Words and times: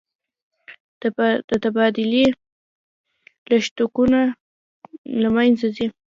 د 1.49 1.51
تبادلې 1.63 2.25
لګښتونه 3.49 4.19
له 5.21 5.27
مینځه 5.35 5.67
ځي. 5.75 5.87